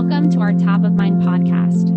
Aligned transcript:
Welcome 0.00 0.30
to 0.30 0.40
our 0.42 0.52
Top 0.52 0.84
of 0.84 0.92
Mind 0.92 1.22
podcast. 1.22 1.88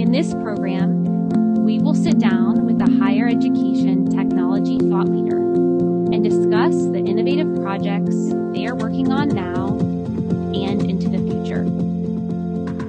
In 0.00 0.10
this 0.10 0.34
program, 0.34 1.62
we 1.62 1.78
will 1.78 1.94
sit 1.94 2.18
down 2.18 2.66
with 2.66 2.80
a 2.82 2.90
higher 2.98 3.28
education 3.28 4.10
technology 4.10 4.78
thought 4.78 5.08
leader 5.08 5.36
and 5.36 6.24
discuss 6.24 6.74
the 6.74 6.98
innovative 6.98 7.54
projects 7.62 8.16
they 8.52 8.66
are 8.66 8.74
working 8.74 9.12
on 9.12 9.28
now 9.28 9.78
and 10.58 10.82
into 10.90 11.08
the 11.08 11.18
future. 11.18 11.60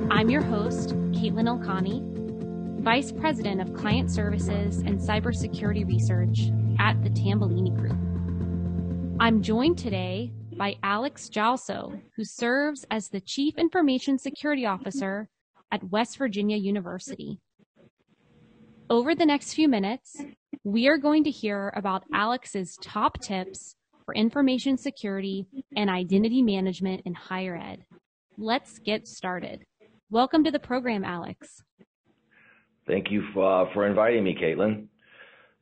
I'm 0.10 0.32
your 0.32 0.42
host, 0.42 0.96
Caitlin 1.12 1.46
Elkani, 1.46 2.02
Vice 2.82 3.12
President 3.12 3.62
of 3.62 3.76
Client 3.76 4.10
Services 4.10 4.80
and 4.80 5.00
Cybersecurity 5.00 5.88
Research 5.88 6.50
at 6.80 7.00
the 7.04 7.12
Tambellini 7.12 7.78
Group. 7.78 7.96
I'm 9.20 9.44
joined 9.44 9.78
today 9.78 10.32
by 10.62 10.76
Alex 10.84 11.28
Jalso, 11.28 12.00
who 12.16 12.24
serves 12.24 12.86
as 12.92 13.10
the 13.10 13.20
Chief 13.20 13.58
Information 13.58 14.20
Security 14.20 14.64
Officer 14.64 15.28
at 15.72 15.90
West 15.90 16.20
Virginia 16.20 16.56
University. 16.56 17.40
Over 18.88 19.16
the 19.16 19.26
next 19.26 19.56
few 19.56 19.68
minutes, 19.68 20.22
we 20.64 20.88
are 20.88 21.00
going 21.00 21.24
to 21.24 21.32
hear 21.32 21.74
about 21.76 22.04
Alex's 22.14 22.78
top 22.80 23.20
tips 23.22 23.76
for 24.06 24.14
information 24.14 24.78
security 24.78 25.48
and 25.76 25.90
identity 25.90 26.44
management 26.44 27.02
in 27.06 27.16
higher 27.16 27.58
ed. 27.58 27.84
Let's 28.38 28.78
get 28.78 29.08
started. 29.08 29.64
Welcome 30.12 30.44
to 30.44 30.52
the 30.52 30.60
program, 30.60 31.04
Alex. 31.04 31.64
Thank 32.86 33.10
you 33.10 33.24
for, 33.34 33.64
uh, 33.64 33.74
for 33.74 33.88
inviting 33.88 34.24
me, 34.24 34.38
Caitlin. 34.40 34.90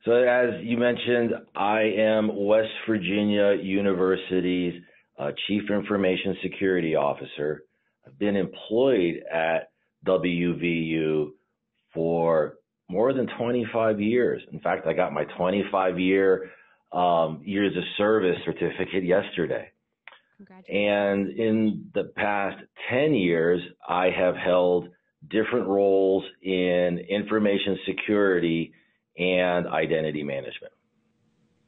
So, 0.04 0.12
as 0.12 0.62
you 0.62 0.76
mentioned, 0.76 1.32
I 1.56 1.80
am 1.96 2.30
West 2.34 2.68
Virginia 2.86 3.54
University's 3.62 4.82
uh, 5.20 5.32
Chief 5.46 5.62
Information 5.70 6.36
Security 6.42 6.94
Officer. 6.94 7.64
I've 8.06 8.18
been 8.18 8.36
employed 8.36 9.22
at 9.30 9.70
WVU 10.06 11.32
for 11.92 12.54
more 12.88 13.12
than 13.12 13.28
25 13.38 14.00
years. 14.00 14.42
In 14.52 14.60
fact, 14.60 14.86
I 14.86 14.94
got 14.94 15.12
my 15.12 15.24
25 15.36 15.98
year 15.98 16.50
um, 16.92 17.42
years 17.44 17.76
of 17.76 17.82
service 17.98 18.36
certificate 18.44 19.04
yesterday. 19.04 19.68
And 20.68 21.28
in 21.38 21.90
the 21.94 22.04
past 22.16 22.56
10 22.90 23.14
years, 23.14 23.60
I 23.86 24.06
have 24.10 24.34
held 24.36 24.88
different 25.28 25.68
roles 25.68 26.24
in 26.42 26.98
information 27.10 27.78
security 27.86 28.72
and 29.18 29.66
identity 29.68 30.22
management. 30.22 30.72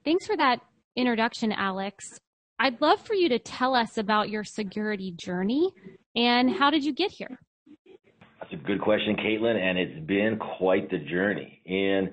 Thanks 0.05 0.27
for 0.27 0.37
that 0.39 0.61
introduction, 0.97 1.53
Alex. 1.53 2.19
I'd 2.63 2.81
love 2.81 3.01
for 3.01 3.15
you 3.15 3.29
to 3.31 3.41
tell 3.41 3.75
us 3.75 3.99
about 3.99 4.31
your 4.31 4.45
security 4.45 5.11
journey 5.11 5.73
and 6.15 6.49
how 6.49 6.71
did 6.71 6.85
you 6.85 6.93
get 6.93 7.11
here? 7.11 7.41
That's 8.41 8.53
a 8.53 8.57
good 8.57 8.81
question, 8.81 9.17
Caitlin, 9.17 9.57
and 9.57 9.77
it's 9.77 10.07
been 10.07 10.39
quite 10.39 10.89
the 10.89 10.99
journey. 10.99 11.61
In 11.67 12.13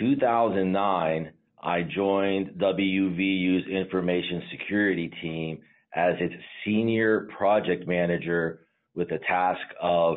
2009, 0.00 1.30
I 1.62 1.82
joined 1.82 2.48
WVU's 2.58 3.68
information 3.68 4.42
security 4.50 5.08
team 5.22 5.60
as 5.94 6.14
its 6.18 6.34
senior 6.64 7.28
project 7.38 7.86
manager 7.86 8.66
with 8.96 9.08
the 9.10 9.20
task 9.28 9.60
of 9.80 10.16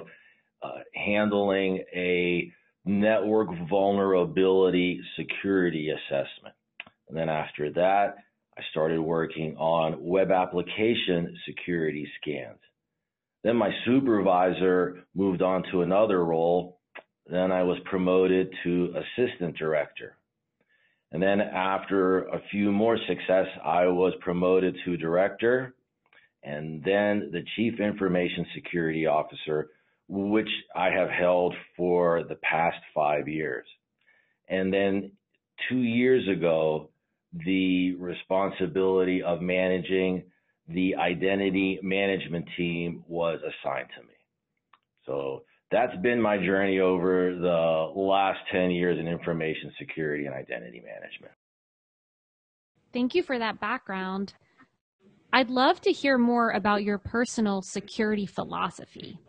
uh, 0.64 0.80
handling 0.96 1.84
a 1.96 2.52
network 2.86 3.50
vulnerability 3.70 5.00
security 5.16 5.92
assessment. 5.92 6.56
And 7.08 7.16
then 7.16 7.30
after 7.30 7.72
that, 7.74 8.16
I 8.60 8.62
started 8.72 9.00
working 9.00 9.56
on 9.56 10.04
web 10.04 10.32
application 10.32 11.34
security 11.48 12.06
scans. 12.20 12.60
Then 13.42 13.56
my 13.56 13.70
supervisor 13.86 15.06
moved 15.16 15.42
on 15.42 15.64
to 15.72 15.82
another 15.82 16.26
role. 16.26 16.82
Then 17.26 17.54
I 17.54 17.64
was 17.64 17.78
promoted 17.86 18.50
to 18.66 18.94
assistant 18.98 19.58
director. 19.58 20.18
And 21.14 21.24
then 21.24 21.40
after 21.40 22.24
a 22.24 22.42
few 22.52 22.70
more 22.74 22.98
success, 23.08 23.48
I 23.64 23.86
was 23.86 24.12
promoted 24.20 24.76
to 24.84 24.98
director 24.98 25.74
and 26.44 26.84
then 26.84 27.30
the 27.32 27.46
chief 27.56 27.80
information 27.80 28.46
security 28.54 29.06
officer, 29.06 29.70
which 30.10 30.50
I 30.76 30.90
have 30.90 31.10
held 31.10 31.56
for 31.78 32.24
the 32.28 32.36
past 32.36 32.80
five 32.94 33.30
years. 33.30 33.66
And 34.50 34.74
then 34.74 35.14
two 35.70 35.80
years 35.80 36.28
ago, 36.28 36.90
the 37.34 37.94
responsibility 37.96 39.22
of 39.22 39.42
managing 39.42 40.24
the 40.68 40.96
identity 40.96 41.80
management 41.82 42.46
team 42.58 43.04
was 43.08 43.40
assigned 43.40 43.90
to 43.98 44.04
me. 44.04 44.14
So 45.06 45.44
that's 45.72 45.96
been 45.98 46.22
my 46.22 46.38
journey 46.38 46.80
over 46.80 47.36
the 47.36 48.00
last 48.00 48.40
10 48.52 48.72
years 48.72 49.00
in 49.00 49.08
information 49.08 49.72
security 49.80 50.26
and 50.26 50.36
identity 50.36 50.82
management. 50.86 51.34
Thank 52.94 53.14
you 53.14 53.22
for 53.22 53.38
that 53.38 53.60
background. 53.60 54.34
I'd 55.32 55.50
love 55.50 55.80
to 55.82 55.92
hear 55.92 56.18
more 56.18 56.52
about 56.52 56.84
your 56.84 56.98
personal 56.98 57.62
security 57.62 58.26
philosophy. 58.26 59.20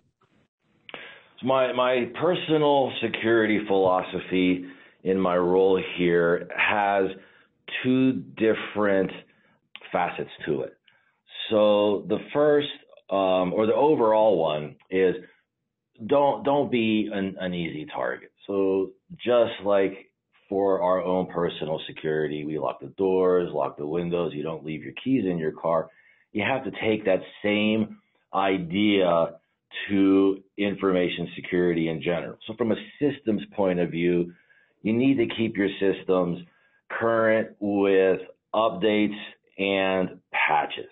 My, 1.42 1.72
my 1.72 2.10
personal 2.20 2.92
security 3.02 3.60
philosophy 3.66 4.64
in 5.04 5.18
my 5.18 5.36
role 5.36 5.82
here 5.96 6.48
has 6.56 7.04
two 7.82 8.12
different 8.36 9.10
facets 9.92 10.30
to 10.46 10.62
it. 10.62 10.76
So 11.50 12.06
the 12.08 12.18
first, 12.32 12.68
um, 13.10 13.52
or 13.52 13.66
the 13.66 13.74
overall 13.74 14.38
one, 14.38 14.76
is 14.90 15.14
don't 16.06 16.44
don't 16.44 16.70
be 16.70 17.10
an, 17.12 17.36
an 17.40 17.54
easy 17.54 17.86
target. 17.94 18.30
So 18.46 18.90
just 19.16 19.52
like 19.64 20.10
for 20.48 20.82
our 20.82 21.02
own 21.02 21.26
personal 21.26 21.80
security, 21.86 22.44
we 22.44 22.58
lock 22.58 22.80
the 22.80 22.88
doors, 22.98 23.50
lock 23.52 23.76
the 23.78 23.86
windows. 23.86 24.32
You 24.34 24.42
don't 24.42 24.64
leave 24.64 24.82
your 24.82 24.94
keys 25.02 25.24
in 25.24 25.38
your 25.38 25.52
car. 25.52 25.88
You 26.32 26.44
have 26.44 26.64
to 26.64 26.72
take 26.82 27.04
that 27.04 27.20
same 27.42 27.98
idea 28.34 29.32
to 29.88 30.42
information 30.58 31.28
security 31.36 31.88
in 31.88 32.02
general. 32.02 32.36
So 32.46 32.54
from 32.56 32.72
a 32.72 32.76
systems 33.00 33.42
point 33.54 33.78
of 33.78 33.90
view, 33.90 34.32
you 34.82 34.92
need 34.92 35.16
to 35.18 35.26
keep 35.36 35.56
your 35.56 35.68
systems 35.78 36.40
current 36.98 37.56
with 37.60 38.20
updates 38.54 39.18
and 39.58 40.20
patches. 40.32 40.90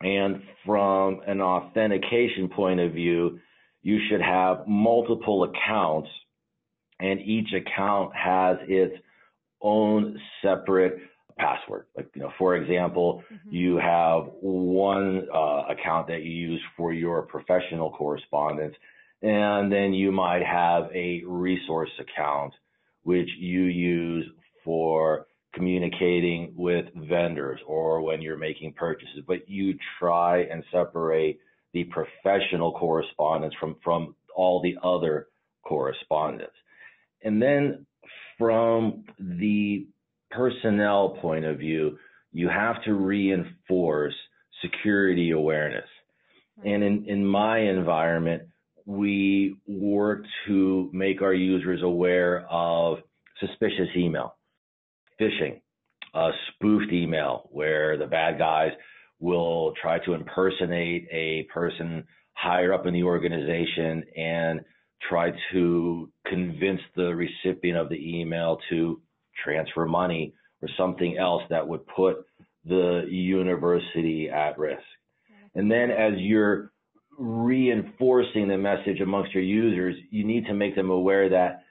And 0.00 0.42
from 0.66 1.20
an 1.26 1.40
authentication 1.40 2.48
point 2.54 2.80
of 2.80 2.92
view, 2.92 3.38
you 3.82 3.98
should 4.08 4.20
have 4.20 4.66
multiple 4.66 5.44
accounts 5.44 6.08
and 7.02 7.20
each 7.20 7.48
account 7.52 8.14
has 8.14 8.58
its 8.68 8.94
own 9.60 10.18
separate 10.40 10.98
password. 11.36 11.86
Like, 11.96 12.08
you 12.14 12.22
know, 12.22 12.32
for 12.38 12.56
example, 12.56 13.22
mm-hmm. 13.32 13.54
you 13.54 13.76
have 13.76 14.24
one 14.40 15.26
uh, 15.34 15.64
account 15.68 16.06
that 16.08 16.22
you 16.22 16.30
use 16.30 16.60
for 16.76 16.92
your 16.92 17.22
professional 17.22 17.90
correspondence, 17.90 18.74
and 19.22 19.72
then 19.72 19.92
you 19.92 20.12
might 20.12 20.42
have 20.44 20.84
a 20.94 21.22
resource 21.26 21.90
account 21.98 22.52
which 23.02 23.28
you 23.38 23.62
use 23.62 24.26
for 24.64 25.26
communicating 25.54 26.52
with 26.56 26.86
vendors 26.94 27.60
or 27.66 28.00
when 28.00 28.22
you're 28.22 28.38
making 28.38 28.72
purchases, 28.72 29.22
but 29.26 29.48
you 29.48 29.74
try 29.98 30.42
and 30.42 30.64
separate 30.72 31.38
the 31.74 31.84
professional 31.84 32.72
correspondence 32.72 33.54
from, 33.60 33.76
from 33.84 34.14
all 34.34 34.62
the 34.62 34.76
other 34.82 35.28
correspondence. 35.62 36.52
And 37.22 37.40
then 37.40 37.86
from 38.38 39.04
the 39.18 39.86
personnel 40.30 41.18
point 41.20 41.44
of 41.44 41.58
view, 41.58 41.98
you 42.32 42.48
have 42.48 42.82
to 42.84 42.94
reinforce 42.94 44.14
security 44.62 45.32
awareness. 45.32 45.88
And 46.64 46.82
in, 46.82 47.04
in 47.06 47.26
my 47.26 47.58
environment, 47.58 48.44
we 48.86 49.56
work 49.66 50.24
to 50.46 50.90
make 50.92 51.20
our 51.22 51.34
users 51.34 51.82
aware 51.82 52.46
of 52.50 52.98
suspicious 53.38 53.88
email 53.96 54.34
phishing, 55.22 55.60
a 56.14 56.30
spoofed 56.48 56.92
email 56.92 57.48
where 57.52 57.96
the 57.96 58.06
bad 58.06 58.38
guys 58.38 58.72
will 59.20 59.72
try 59.80 59.98
to 60.04 60.14
impersonate 60.14 61.06
a 61.12 61.44
person 61.54 62.04
higher 62.34 62.72
up 62.72 62.86
in 62.86 62.94
the 62.94 63.02
organization 63.02 64.04
and 64.16 64.60
try 65.08 65.32
to 65.52 66.10
convince 66.26 66.80
the 66.96 67.14
recipient 67.14 67.78
of 67.78 67.88
the 67.88 68.18
email 68.20 68.58
to 68.68 69.00
transfer 69.44 69.86
money 69.86 70.34
or 70.60 70.68
something 70.76 71.18
else 71.18 71.42
that 71.50 71.66
would 71.66 71.86
put 71.86 72.24
the 72.64 73.04
university 73.08 74.28
at 74.28 74.58
risk. 74.58 74.82
And 75.54 75.70
then 75.70 75.90
as 75.90 76.14
you're 76.16 76.72
reinforcing 77.18 78.48
the 78.48 78.56
message 78.56 79.00
amongst 79.00 79.34
your 79.34 79.42
users, 79.42 79.96
you 80.10 80.24
need 80.24 80.46
to 80.46 80.54
make 80.54 80.74
them 80.74 80.90
aware 80.90 81.28
that 81.28 81.64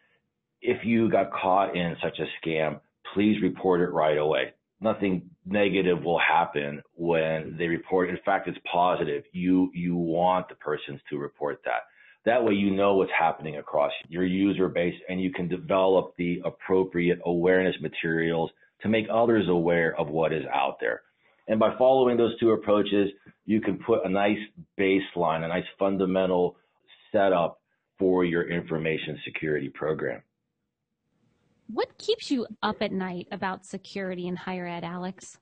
if 0.62 0.86
you 0.86 1.10
got 1.10 1.32
caught 1.32 1.76
in 1.76 1.96
such 2.04 2.20
a 2.20 2.48
scam, 2.48 2.80
please 3.14 3.42
report 3.42 3.82
it 3.82 3.92
right 3.94 4.18
away. 4.18 4.54
nothing 4.82 5.30
negative 5.46 6.04
will 6.04 6.20
happen 6.20 6.82
when 6.96 7.56
they 7.58 7.68
report. 7.68 8.10
In 8.10 8.18
fact, 8.26 8.48
it's 8.48 8.58
positive. 8.72 9.24
You 9.32 9.72
you 9.74 9.96
want 9.96 10.50
the 10.50 10.56
persons 10.56 11.00
to 11.10 11.18
report 11.18 11.62
that. 11.66 11.82
That 12.26 12.44
way, 12.44 12.54
you 12.54 12.72
know 12.72 12.96
what's 12.96 13.12
happening 13.18 13.58
across 13.58 13.92
your 14.08 14.26
user 14.26 14.68
base, 14.68 14.94
and 15.10 15.22
you 15.22 15.32
can 15.32 15.48
develop 15.48 16.14
the 16.18 16.42
appropriate 16.46 17.20
awareness 17.26 17.76
materials 17.82 18.52
to 18.82 18.90
make 18.90 19.06
others 19.12 19.48
aware 19.50 19.96
of 20.00 20.10
what 20.10 20.34
is 20.34 20.44
out 20.54 20.78
there. 20.80 21.02
And 21.48 21.60
by 21.60 21.76
following 21.78 22.18
those 22.18 22.40
two 22.40 22.52
approaches, 22.52 23.10
you 23.46 23.60
can 23.62 23.80
put 23.80 24.06
a 24.06 24.10
nice 24.10 24.38
baseline, 24.80 25.44
a 25.44 25.48
nice 25.48 25.66
fundamental 25.80 26.56
setup 27.12 27.60
for 27.98 28.24
your 28.24 28.50
information 28.50 29.20
security 29.26 29.70
program. 29.70 30.22
What 31.74 31.98
keeps 31.98 32.30
you 32.30 32.48
up 32.62 32.82
at 32.82 32.92
night 32.92 33.28
about 33.32 33.66
security 33.66 34.28
in 34.28 34.36
higher 34.36 34.68
ed, 34.68 34.84
Alex? 34.84 35.38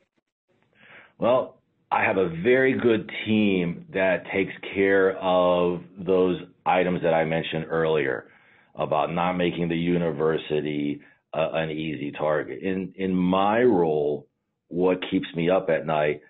Well, 1.17 1.61
I 1.91 2.03
have 2.03 2.17
a 2.17 2.29
very 2.29 2.73
good 2.73 3.09
team 3.25 3.85
that 3.93 4.25
takes 4.31 4.53
care 4.73 5.17
of 5.17 5.81
those 5.97 6.39
items 6.65 7.01
that 7.01 7.13
I 7.13 7.25
mentioned 7.25 7.65
earlier 7.69 8.27
about 8.75 9.11
not 9.11 9.33
making 9.33 9.69
the 9.69 9.77
university 9.77 11.01
uh, 11.33 11.49
an 11.53 11.71
easy 11.71 12.11
target. 12.11 12.61
In 12.61 12.93
in 12.95 13.13
my 13.13 13.61
role, 13.61 14.27
what 14.67 14.99
keeps 15.09 15.27
me 15.35 15.49
up 15.49 15.69
at 15.69 15.85
night 15.85 16.21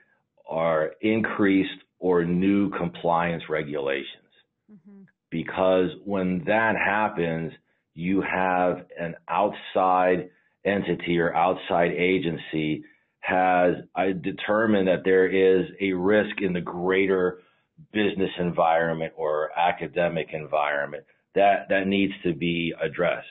are 0.48 0.94
increased 1.02 1.84
or 2.00 2.24
new 2.24 2.70
compliance 2.72 3.44
regulations. 3.50 4.32
Mm-hmm. 4.72 5.04
Because 5.30 5.90
when 6.06 6.44
that 6.46 6.76
happens, 6.76 7.52
you 8.00 8.22
have 8.22 8.86
an 8.98 9.16
outside 9.28 10.30
entity 10.66 11.20
or 11.20 11.36
outside 11.36 11.92
agency 11.92 12.84
has 13.20 13.76
I 13.94 14.14
determined 14.14 14.88
that 14.88 15.04
there 15.04 15.28
is 15.28 15.66
a 15.82 15.92
risk 15.92 16.42
in 16.42 16.54
the 16.54 16.62
greater 16.62 17.40
business 17.92 18.32
environment 18.40 19.14
or 19.18 19.52
academic 19.58 20.30
environment 20.32 21.04
that 21.36 21.68
that 21.70 21.88
needs 21.88 22.14
to 22.24 22.34
be 22.34 22.74
addressed. 22.82 23.28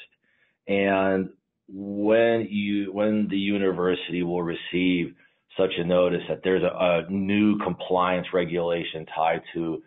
And 0.66 1.30
when 1.68 2.46
you 2.50 2.92
when 2.92 3.28
the 3.30 3.38
university 3.38 4.22
will 4.22 4.42
receive 4.42 5.14
such 5.56 5.72
a 5.78 5.84
notice 5.84 6.22
that 6.28 6.42
there's 6.44 6.62
a, 6.62 6.66
a 6.66 7.10
new 7.10 7.58
compliance 7.58 8.26
regulation 8.34 9.06
tied 9.14 9.40
to 9.54 9.82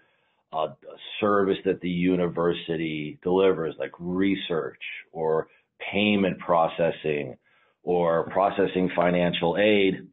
a 0.53 0.75
service 1.19 1.57
that 1.65 1.81
the 1.81 1.89
university 1.89 3.19
delivers, 3.23 3.75
like 3.79 3.91
research 3.99 4.81
or 5.11 5.47
payment 5.91 6.37
processing 6.39 7.37
or 7.83 8.29
processing 8.31 8.89
financial 8.95 9.57
aid, 9.57 10.07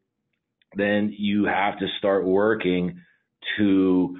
then 0.76 1.14
you 1.16 1.44
have 1.44 1.78
to 1.78 1.86
start 1.98 2.24
working 2.24 3.00
to 3.56 4.18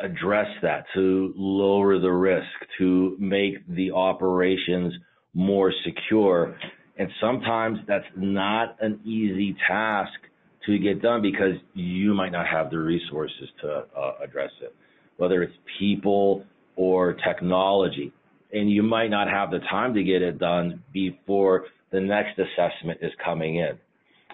address 0.00 0.48
that, 0.62 0.84
to 0.94 1.32
lower 1.36 1.98
the 1.98 2.10
risk, 2.10 2.46
to 2.78 3.16
make 3.18 3.54
the 3.68 3.90
operations 3.90 4.92
more 5.32 5.72
secure. 5.84 6.56
And 6.98 7.08
sometimes 7.20 7.78
that's 7.86 8.06
not 8.16 8.76
an 8.80 9.00
easy 9.04 9.56
task 9.66 10.12
to 10.66 10.78
get 10.78 11.00
done 11.00 11.22
because 11.22 11.54
you 11.74 12.14
might 12.14 12.32
not 12.32 12.46
have 12.46 12.70
the 12.70 12.78
resources 12.78 13.48
to 13.62 13.84
uh, 13.96 14.12
address 14.22 14.50
it, 14.60 14.74
whether 15.16 15.42
it's 15.42 15.54
people 15.78 16.44
or 16.76 17.14
technology. 17.14 18.12
And 18.52 18.70
you 18.70 18.82
might 18.82 19.08
not 19.10 19.28
have 19.28 19.50
the 19.50 19.58
time 19.70 19.94
to 19.94 20.02
get 20.02 20.22
it 20.22 20.38
done 20.38 20.82
before 20.92 21.66
the 21.90 22.00
next 22.00 22.38
assessment 22.38 23.00
is 23.02 23.12
coming 23.24 23.56
in. 23.56 23.78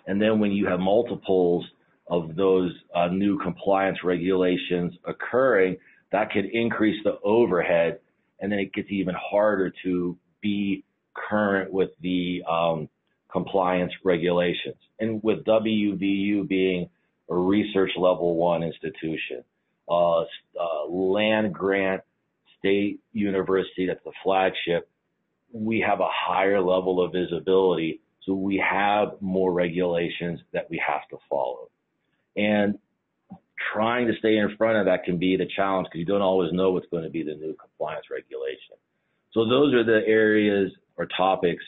And 0.07 0.21
then 0.21 0.41
when 0.41 0.53
you 0.53 0.67
have 0.67 0.81
multiples 0.81 1.65
of 2.09 2.35
those 2.37 2.73
uh, 2.95 3.09
new 3.09 3.39
compliance 3.39 3.99
regulations 4.05 4.93
occurring, 5.07 5.77
that 6.11 6.31
could 6.31 6.47
increase 6.47 7.03
the 7.05 7.19
overhead, 7.25 8.01
and 8.41 8.53
then 8.53 8.59
it 8.59 8.73
gets 8.73 8.89
even 8.91 9.15
harder 9.19 9.73
to 9.85 10.17
be 10.41 10.85
current 11.15 11.73
with 11.73 11.91
the 12.01 12.43
um, 12.51 12.89
compliance 13.31 13.93
regulations. 14.05 14.77
And 15.01 15.23
with 15.23 15.45
WVU 15.45 16.47
being 16.47 16.89
a 17.31 17.35
research 17.35 17.91
level 17.97 18.37
one 18.37 18.63
institution, 18.63 19.45
uh, 19.89 20.21
uh, 20.21 20.87
land 20.89 21.53
grant 21.53 22.03
state 22.59 23.01
university 23.13 23.87
that's 23.87 24.03
the 24.05 24.13
flagship, 24.23 24.89
we 25.53 25.85
have 25.87 26.01
a 26.01 26.09
higher 26.11 26.61
level 26.61 27.05
of 27.05 27.13
visibility. 27.13 28.01
So 28.25 28.35
we 28.35 28.57
have 28.59 29.21
more 29.21 29.53
regulations 29.53 30.41
that 30.53 30.71
we 30.71 30.81
have 30.87 31.09
to 31.11 31.19
follow. 31.29 31.71
And 32.37 32.79
trying 33.73 34.07
to 34.07 34.15
stay 34.19 34.39
in 34.39 34.57
front 34.57 34.79
of 34.79 34.87
that 34.87 35.05
can 35.05 35.19
be 35.19 35.37
the 35.37 35.47
challenge 35.57 35.89
because 35.89 35.99
you 36.01 36.07
don't 36.07 36.23
always 36.23 36.53
know 36.53 36.73
what's 36.73 36.87
going 36.91 37.05
to 37.05 37.11
be 37.11 37.23
the 37.23 37.35
new 37.35 37.55
compliance 37.55 38.07
regulation. 38.11 38.77
So 39.33 39.49
those 39.49 39.75
are 39.75 39.85
the 39.85 40.07
areas 40.07 40.73
or 40.97 41.07
topics 41.17 41.65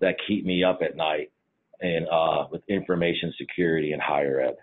that 0.00 0.16
keep 0.26 0.44
me 0.44 0.64
up 0.64 0.80
at 0.82 0.96
night 0.96 1.30
and 1.80 2.06
uh, 2.08 2.46
with 2.50 2.62
information 2.68 3.32
security 3.38 3.92
and 3.92 4.02
higher 4.02 4.40
ed. 4.40 4.56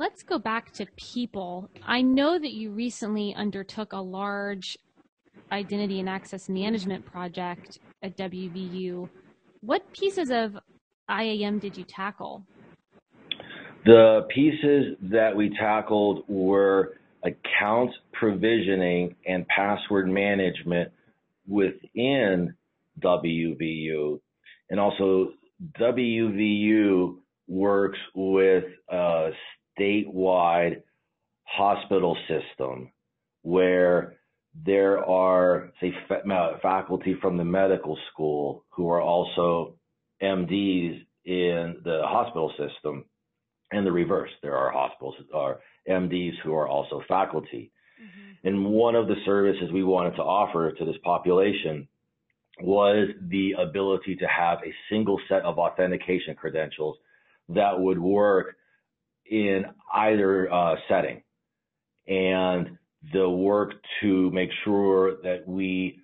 Let's 0.00 0.22
go 0.22 0.38
back 0.38 0.72
to 0.72 0.86
people. 0.96 1.68
I 1.86 2.00
know 2.00 2.38
that 2.38 2.54
you 2.54 2.70
recently 2.70 3.34
undertook 3.34 3.92
a 3.92 4.00
large 4.00 4.78
identity 5.52 6.00
and 6.00 6.08
access 6.08 6.48
management 6.48 7.04
project 7.04 7.80
at 8.02 8.16
WVU. 8.16 9.10
What 9.60 9.82
pieces 9.92 10.30
of 10.30 10.56
IAM 11.10 11.58
did 11.58 11.76
you 11.76 11.84
tackle? 11.84 12.46
The 13.84 14.26
pieces 14.34 14.96
that 15.02 15.36
we 15.36 15.50
tackled 15.50 16.24
were 16.28 16.96
account 17.22 17.90
provisioning 18.14 19.14
and 19.26 19.46
password 19.48 20.08
management 20.08 20.90
within 21.46 22.54
WVU. 23.00 24.18
And 24.70 24.80
also, 24.80 25.32
WVU 25.78 27.16
works 27.48 27.98
with 28.14 28.64
a 28.88 29.32
statewide 29.80 30.82
hospital 31.44 32.16
system 32.28 32.90
where 33.42 34.16
there 34.64 35.04
are, 35.04 35.72
say, 35.80 35.92
faculty 36.62 37.16
from 37.20 37.36
the 37.36 37.44
medical 37.44 37.96
school 38.12 38.64
who 38.70 38.90
are 38.90 39.00
also 39.00 39.74
MDs 40.22 41.00
in 41.24 41.76
the 41.84 42.02
hospital 42.04 42.52
system, 42.58 43.04
and 43.72 43.86
the 43.86 43.92
reverse. 43.92 44.30
There 44.42 44.56
are 44.56 44.70
hospitals 44.70 45.14
are 45.32 45.60
MDs 45.88 46.32
who 46.42 46.54
are 46.54 46.66
also 46.66 47.02
faculty. 47.08 47.70
Mm-hmm. 48.02 48.48
And 48.48 48.66
one 48.66 48.94
of 48.94 49.06
the 49.06 49.16
services 49.24 49.70
we 49.72 49.84
wanted 49.84 50.16
to 50.16 50.22
offer 50.22 50.72
to 50.72 50.84
this 50.84 50.96
population 51.04 51.86
was 52.60 53.08
the 53.28 53.52
ability 53.58 54.16
to 54.16 54.26
have 54.26 54.58
a 54.58 54.74
single 54.90 55.20
set 55.28 55.42
of 55.42 55.58
authentication 55.58 56.34
credentials 56.34 56.96
that 57.48 57.78
would 57.78 57.98
work 57.98 58.56
in 59.30 59.64
either 59.94 60.52
uh, 60.52 60.74
setting. 60.88 61.22
And 62.06 62.78
the 63.14 63.28
work 63.28 63.72
to 64.02 64.30
make 64.30 64.50
sure 64.64 65.22
that 65.22 65.46
we 65.46 66.00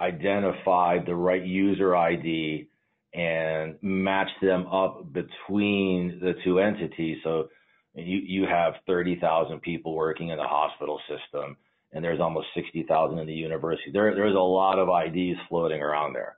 identify 0.00 0.98
the 1.04 1.14
right 1.14 1.44
user 1.44 1.94
ID 1.94 2.68
and 3.12 3.76
match 3.80 4.30
them 4.42 4.66
up 4.66 5.12
between 5.12 6.18
the 6.20 6.32
two 6.42 6.58
entities. 6.58 7.18
So 7.22 7.48
you, 7.94 8.18
you 8.18 8.46
have 8.46 8.74
30,000 8.88 9.60
people 9.60 9.94
working 9.94 10.30
in 10.30 10.38
the 10.38 10.44
hospital 10.44 10.98
system 11.08 11.56
and 11.94 12.04
there's 12.04 12.20
almost 12.20 12.48
60,000 12.54 13.18
in 13.18 13.26
the 13.26 13.32
university. 13.32 13.90
There, 13.92 14.14
there's 14.14 14.34
a 14.34 14.38
lot 14.38 14.78
of 14.78 14.88
IDs 14.88 15.38
floating 15.48 15.80
around 15.80 16.12
there. 16.12 16.36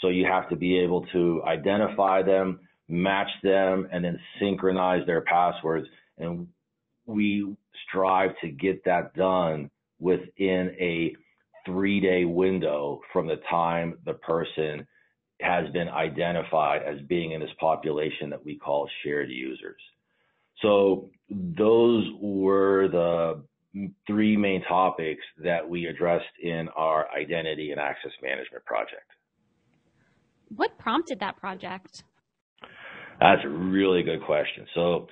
So 0.00 0.08
you 0.08 0.24
have 0.26 0.48
to 0.50 0.56
be 0.56 0.78
able 0.78 1.04
to 1.12 1.42
identify 1.44 2.22
them, 2.22 2.60
match 2.92 3.30
them, 3.42 3.88
and 3.90 4.04
then 4.04 4.20
synchronize 4.38 5.04
their 5.06 5.22
passwords. 5.22 5.88
And 6.18 6.46
we 7.06 7.56
strive 7.88 8.30
to 8.42 8.48
get 8.48 8.84
that 8.84 9.14
done 9.14 9.70
within 9.98 10.76
a 10.78 11.14
three 11.64 12.00
day 12.00 12.24
window 12.24 13.00
from 13.12 13.26
the 13.26 13.40
time 13.48 13.98
the 14.04 14.14
person 14.14 14.86
has 15.40 15.70
been 15.72 15.88
identified 15.88 16.82
as 16.82 17.00
being 17.08 17.32
in 17.32 17.40
this 17.40 17.50
population 17.58 18.30
that 18.30 18.44
we 18.44 18.56
call 18.58 18.88
shared 19.02 19.30
users. 19.30 19.80
So 20.60 21.10
those 21.30 22.06
were 22.20 22.88
the 22.88 23.42
three 24.06 24.36
main 24.36 24.62
topics 24.64 25.22
that 25.42 25.66
we 25.66 25.86
addressed 25.86 26.24
in 26.42 26.68
our 26.76 27.08
identity 27.10 27.70
and 27.70 27.80
access 27.80 28.12
management 28.22 28.64
project. 28.66 29.10
What 30.54 30.78
prompted 30.78 31.18
that 31.20 31.38
project? 31.38 32.04
That's 33.22 33.44
a 33.44 33.48
really 33.48 34.02
good 34.02 34.24
question. 34.24 34.66
So 34.74 35.06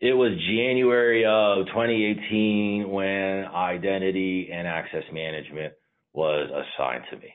it 0.00 0.12
was 0.12 0.30
January 0.48 1.24
of 1.24 1.66
2018 1.66 2.88
when 2.88 3.44
identity 3.46 4.50
and 4.52 4.68
access 4.68 5.02
management 5.12 5.74
was 6.12 6.48
assigned 6.48 7.02
to 7.10 7.16
me. 7.16 7.32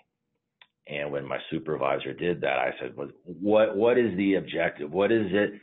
And 0.88 1.12
when 1.12 1.28
my 1.28 1.38
supervisor 1.50 2.14
did 2.14 2.40
that, 2.42 2.60
I 2.60 2.72
said, 2.80 2.94
"What 2.96 3.76
what 3.76 3.98
is 3.98 4.16
the 4.16 4.36
objective? 4.36 4.90
What 4.92 5.12
is 5.12 5.28
it 5.32 5.54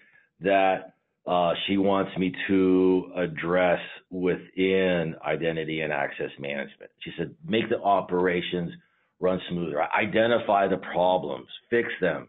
that 0.40 0.92
uh, 1.26 1.54
she 1.66 1.78
wants 1.78 2.16
me 2.18 2.34
to 2.48 3.10
address 3.16 3.80
within 4.10 5.16
identity 5.26 5.80
and 5.80 5.94
access 5.94 6.30
management?" 6.38 6.90
She 7.00 7.12
said, 7.16 7.34
"Make 7.42 7.70
the 7.70 7.80
operations 7.80 8.72
run 9.18 9.40
smoother. 9.48 9.82
Identify 9.82 10.68
the 10.68 10.76
problems, 10.76 11.48
fix 11.70 11.88
them, 12.02 12.28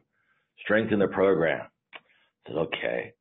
strengthen 0.64 1.00
the 1.00 1.10
program." 1.10 1.68
Said, 2.50 2.58
"Okay." 2.58 3.14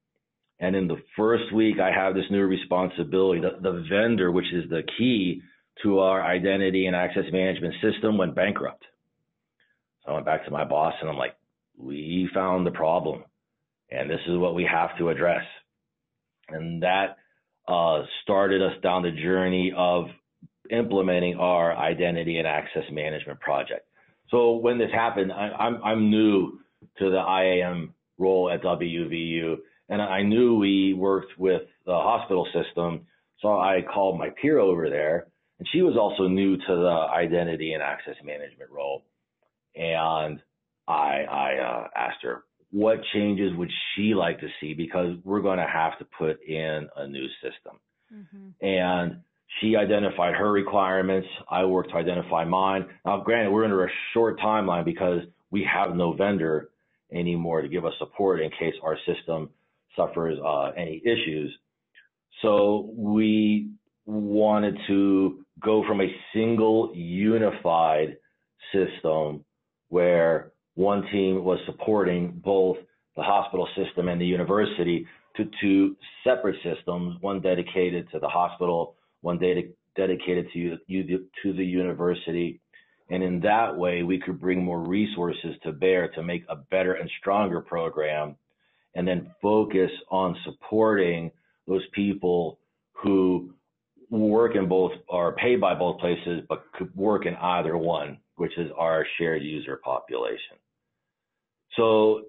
And 0.60 0.74
in 0.74 0.88
the 0.88 1.00
first 1.16 1.52
week, 1.54 1.76
I 1.78 1.92
have 1.92 2.14
this 2.14 2.24
new 2.30 2.44
responsibility. 2.44 3.40
The, 3.40 3.60
the 3.62 3.84
vendor, 3.88 4.32
which 4.32 4.52
is 4.52 4.68
the 4.68 4.82
key 4.98 5.42
to 5.84 6.00
our 6.00 6.20
identity 6.20 6.86
and 6.86 6.96
access 6.96 7.24
management 7.32 7.74
system, 7.80 8.18
went 8.18 8.34
bankrupt. 8.34 8.84
So 10.04 10.10
I 10.10 10.14
went 10.14 10.26
back 10.26 10.44
to 10.46 10.50
my 10.50 10.64
boss 10.64 10.94
and 11.00 11.08
I'm 11.08 11.16
like, 11.16 11.36
we 11.76 12.28
found 12.34 12.66
the 12.66 12.72
problem 12.72 13.22
and 13.90 14.10
this 14.10 14.20
is 14.26 14.36
what 14.36 14.54
we 14.54 14.64
have 14.70 14.96
to 14.98 15.08
address. 15.08 15.44
And 16.48 16.82
that 16.82 17.16
uh, 17.66 18.02
started 18.22 18.62
us 18.62 18.80
down 18.82 19.02
the 19.02 19.10
journey 19.10 19.72
of 19.76 20.06
implementing 20.70 21.36
our 21.36 21.76
identity 21.76 22.38
and 22.38 22.46
access 22.46 22.84
management 22.90 23.40
project. 23.40 23.86
So 24.30 24.56
when 24.56 24.78
this 24.78 24.90
happened, 24.92 25.32
I, 25.32 25.48
I'm, 25.58 25.82
I'm 25.82 26.10
new 26.10 26.58
to 26.98 27.10
the 27.10 27.18
IAM 27.18 27.94
role 28.18 28.50
at 28.50 28.62
WVU 28.62 29.58
and 29.88 30.02
I 30.02 30.22
knew 30.22 30.56
we 30.56 30.92
worked 30.92 31.38
with 31.38 31.62
the 31.86 31.94
hospital 31.94 32.46
system. 32.52 33.06
So 33.40 33.48
I 33.58 33.80
called 33.92 34.18
my 34.18 34.30
peer 34.40 34.58
over 34.58 34.90
there, 34.90 35.28
and 35.58 35.68
she 35.72 35.82
was 35.82 35.96
also 35.96 36.28
new 36.28 36.56
to 36.56 36.66
the 36.68 37.06
identity 37.14 37.72
and 37.72 37.82
access 37.82 38.16
management 38.22 38.70
role. 38.70 39.04
And 39.74 40.40
I, 40.86 41.22
I 41.30 41.54
uh, 41.56 41.88
asked 41.96 42.22
her, 42.22 42.44
what 42.70 42.98
changes 43.14 43.56
would 43.56 43.70
she 43.94 44.14
like 44.14 44.40
to 44.40 44.48
see? 44.60 44.74
Because 44.74 45.16
we're 45.24 45.40
going 45.40 45.58
to 45.58 45.66
have 45.66 45.98
to 46.00 46.06
put 46.18 46.42
in 46.42 46.88
a 46.96 47.06
new 47.06 47.26
system. 47.42 47.78
Mm-hmm. 48.12 48.66
And 48.66 49.20
she 49.60 49.76
identified 49.76 50.34
her 50.34 50.52
requirements. 50.52 51.28
I 51.50 51.64
worked 51.64 51.90
to 51.90 51.96
identify 51.96 52.44
mine. 52.44 52.86
Now, 53.06 53.20
granted, 53.20 53.52
we're 53.52 53.64
under 53.64 53.86
a 53.86 53.90
short 54.12 54.38
timeline 54.38 54.84
because 54.84 55.20
we 55.50 55.66
have 55.72 55.96
no 55.96 56.12
vendor 56.12 56.68
anymore 57.12 57.62
to 57.62 57.68
give 57.68 57.84
us 57.84 57.92
support 57.98 58.40
in 58.40 58.50
case 58.50 58.74
our 58.82 58.96
system 59.06 59.50
suffers 59.96 60.38
uh, 60.44 60.70
any 60.76 61.02
issues. 61.04 61.54
So 62.42 62.90
we 62.94 63.70
wanted 64.06 64.78
to 64.86 65.44
go 65.60 65.84
from 65.86 66.00
a 66.00 66.08
single 66.32 66.92
unified 66.94 68.16
system 68.72 69.44
where 69.88 70.52
one 70.74 71.02
team 71.10 71.44
was 71.44 71.58
supporting 71.66 72.40
both 72.44 72.76
the 73.16 73.22
hospital 73.22 73.68
system 73.76 74.08
and 74.08 74.20
the 74.20 74.26
university 74.26 75.06
to 75.36 75.48
two 75.60 75.96
separate 76.24 76.56
systems, 76.62 77.16
one 77.20 77.40
dedicated 77.40 78.08
to 78.12 78.18
the 78.18 78.28
hospital, 78.28 78.94
one 79.22 79.38
ded- 79.38 79.72
dedicated 79.96 80.46
to, 80.52 80.78
to 81.42 81.52
the 81.52 81.64
university. 81.64 82.60
And 83.10 83.22
in 83.22 83.40
that 83.40 83.76
way, 83.76 84.02
we 84.02 84.18
could 84.18 84.40
bring 84.40 84.62
more 84.62 84.80
resources 84.80 85.54
to 85.62 85.72
bear 85.72 86.08
to 86.08 86.22
make 86.22 86.44
a 86.48 86.56
better 86.56 86.94
and 86.94 87.10
stronger 87.18 87.60
program 87.60 88.36
and 88.94 89.06
then 89.06 89.30
focus 89.40 89.90
on 90.10 90.36
supporting 90.44 91.30
those 91.66 91.84
people 91.92 92.58
who 92.92 93.54
work 94.10 94.56
in 94.56 94.68
both 94.68 94.92
are 95.10 95.32
paid 95.32 95.60
by 95.60 95.74
both 95.74 96.00
places, 96.00 96.42
but 96.48 96.64
could 96.74 96.94
work 96.96 97.26
in 97.26 97.34
either 97.36 97.76
one, 97.76 98.18
which 98.36 98.56
is 98.58 98.70
our 98.76 99.06
shared 99.18 99.42
user 99.42 99.80
population. 99.84 100.56
So 101.76 102.22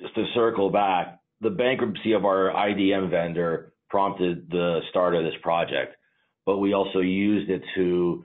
just 0.00 0.14
to 0.14 0.24
circle 0.34 0.70
back, 0.70 1.20
the 1.40 1.50
bankruptcy 1.50 2.12
of 2.12 2.24
our 2.24 2.50
IDM 2.50 3.10
vendor 3.10 3.72
prompted 3.88 4.50
the 4.50 4.80
start 4.90 5.14
of 5.14 5.24
this 5.24 5.34
project, 5.42 5.96
but 6.44 6.58
we 6.58 6.72
also 6.72 7.00
used 7.00 7.50
it 7.50 7.62
to 7.74 8.24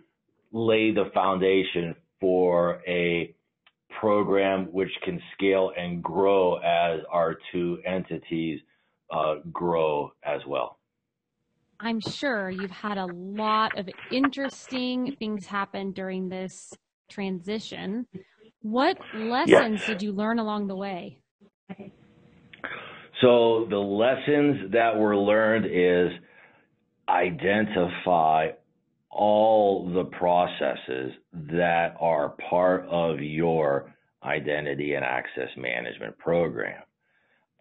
lay 0.52 0.92
the 0.92 1.12
foundation 1.14 1.96
for 2.22 2.82
a 2.88 3.36
program 4.00 4.68
which 4.72 4.92
can 5.04 5.22
scale 5.34 5.72
and 5.78 6.02
grow 6.02 6.56
as 6.58 7.02
our 7.12 7.36
two 7.52 7.80
entities 7.86 8.62
uh, 9.12 9.36
grow 9.52 10.14
as 10.24 10.40
well. 10.48 10.78
I'm 11.80 12.00
sure 12.00 12.50
you've 12.50 12.72
had 12.72 12.98
a 12.98 13.08
lot 13.08 13.78
of 13.78 13.90
interesting 14.12 15.16
things 15.18 15.48
happen 15.48 15.92
during 15.92 16.30
this 16.30 16.74
transition. 17.10 18.06
What 18.62 18.98
lessons 19.16 19.80
yes. 19.80 19.88
did 19.88 20.02
you 20.04 20.12
learn 20.12 20.38
along 20.40 20.68
the 20.68 20.76
way? 20.76 21.18
So, 23.22 23.68
the 23.70 23.78
lessons 23.78 24.72
that 24.72 24.98
were 24.98 25.16
learned 25.16 25.66
is 25.66 26.12
identify 27.08 28.50
all 29.12 29.92
the 29.94 30.06
processes 30.06 31.12
that 31.34 31.96
are 32.00 32.36
part 32.50 32.86
of 32.90 33.20
your 33.20 33.94
identity 34.24 34.94
and 34.94 35.04
access 35.04 35.50
management 35.58 36.18
program. 36.18 36.82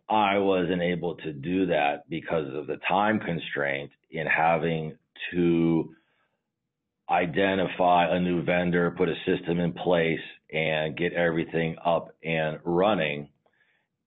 I 0.09 0.39
wasn't 0.39 0.83
able 0.83 1.17
to 1.17 1.33
do 1.33 1.67
that 1.67 2.09
because 2.09 2.47
of 2.55 2.67
the 2.67 2.79
time 2.89 3.21
constraint 3.21 3.91
in 4.11 4.27
having 4.27 4.97
to 5.33 5.95
identify 7.09 8.15
a 8.15 8.21
new 8.21 8.43
vendor, 8.43 8.93
put 8.97 9.09
a 9.09 9.15
system 9.27 9.61
in 9.61 9.73
place, 9.73 10.21
and 10.53 10.97
get 10.97 11.13
everything 11.13 11.77
up 11.85 12.09
and 12.25 12.59
running. 12.65 13.29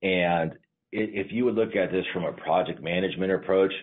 And 0.01 0.53
if 0.91 1.31
you 1.31 1.45
would 1.45 1.55
look 1.55 1.75
at 1.75 1.91
this 1.91 2.05
from 2.13 2.25
a 2.25 2.33
project 2.33 2.81
management 2.81 3.31
approach, 3.31 3.73